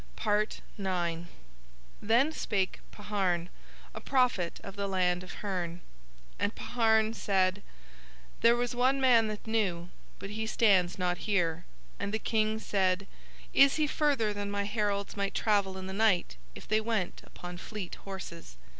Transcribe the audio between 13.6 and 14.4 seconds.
he further